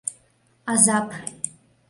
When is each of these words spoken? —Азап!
—Азап! 0.71 1.09